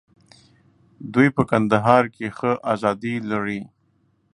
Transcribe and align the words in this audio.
دوی 1.13 1.27
په 1.35 1.43
کندهار 1.51 2.03
کې 2.15 2.27
ښه 2.37 2.51
آزادي 2.73 3.15
لري. 3.31 3.61